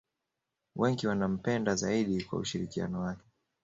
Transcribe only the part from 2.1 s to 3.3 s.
kwa ushirikiano wake